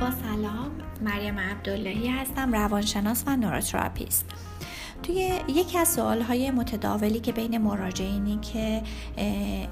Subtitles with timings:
[0.00, 0.70] با سلام
[1.02, 4.24] مریم عبداللهی هستم روانشناس و نوروتراپیست
[5.02, 8.82] توی یکی از سوالهای متداولی که بین مراجعینی که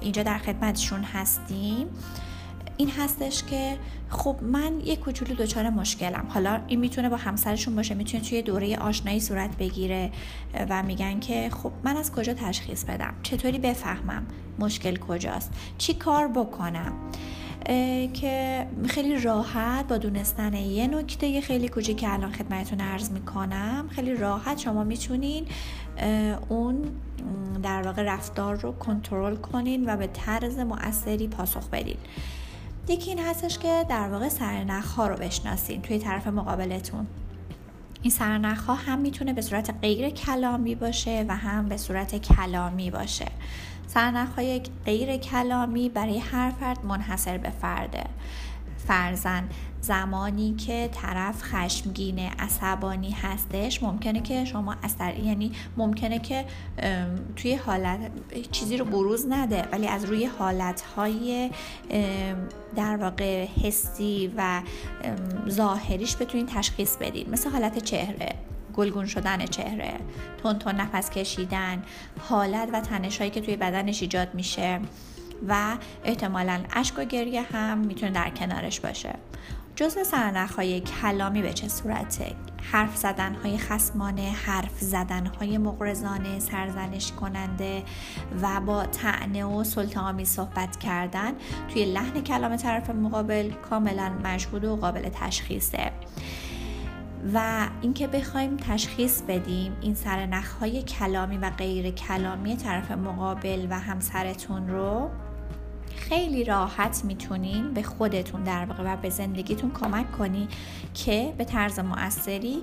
[0.00, 1.86] اینجا در خدمتشون هستیم
[2.76, 7.94] این هستش که خب من یه کوچولو دچار مشکلم حالا این میتونه با همسرشون باشه
[7.94, 10.10] میتونه توی دوره آشنایی صورت بگیره
[10.70, 14.26] و میگن که خب من از کجا تشخیص بدم چطوری بفهمم
[14.58, 16.92] مشکل کجاست چی کار بکنم
[18.12, 24.14] که خیلی راحت با دونستن یه نکته خیلی کوچیک که الان خدمتتون عرض میکنم خیلی
[24.14, 25.46] راحت شما میتونین
[26.48, 26.82] اون
[27.62, 31.96] در واقع رفتار رو کنترل کنین و به طرز مؤثری پاسخ بدین
[32.88, 37.06] یکی این هستش که در واقع سرنخ ها رو بشناسین توی طرف مقابلتون
[38.02, 42.90] این سرنخ ها هم میتونه به صورت غیر کلامی باشه و هم به صورت کلامی
[42.90, 43.26] باشه
[43.94, 48.04] سرنخهای غیر کلامی برای هر فرد منحصر به فرده
[48.86, 49.48] فرزن
[49.80, 56.44] زمانی که طرف خشمگینه عصبانی هستش ممکنه که شما اثر یعنی ممکنه که
[57.36, 58.00] توی حالت
[58.52, 61.50] چیزی رو بروز نده ولی از روی حالتهای
[62.76, 64.62] در واقع حسی و
[65.48, 68.34] ظاهریش بتونید تشخیص بدید مثل حالت چهره
[68.72, 69.94] گلگون شدن چهره.
[70.42, 71.82] تون تون نفس کشیدن.
[72.18, 74.80] حالت و تنشهایی که توی بدنش ایجاد میشه
[75.48, 79.14] و احتمالا اشک و گریه هم میتونه در کنارش باشه.
[79.76, 82.34] جزء سرنخ های کلامی به چه صورته؟
[82.72, 87.82] حرف زدن های خسمانه حرف زدن های مغرضانه سرزنش کننده
[88.42, 91.32] و با طعنه و سلطامی صحبت کردن
[91.72, 95.92] توی لحن کلام طرف مقابل کاملا مشهود و قابل تشخیصه.
[97.34, 104.68] و اینکه بخوایم تشخیص بدیم این سرنخهای کلامی و غیر کلامی طرف مقابل و همسرتون
[104.68, 105.10] رو
[105.96, 110.48] خیلی راحت میتونین به خودتون در واقع و به زندگیتون کمک کنی
[110.94, 112.62] که به طرز مؤثری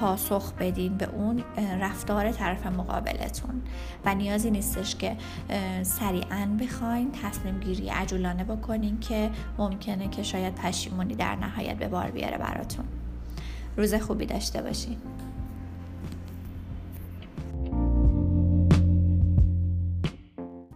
[0.00, 1.44] پاسخ بدین به اون
[1.80, 3.62] رفتار طرف مقابلتون.
[4.04, 5.16] و نیازی نیستش که
[5.82, 12.10] سریعا بخواین تصمیم گیری عجولانه بکنین که ممکنه که شاید پشیمونی در نهایت به بار
[12.10, 13.03] بیاره براتون.
[13.76, 14.96] روز خوبی داشته باشین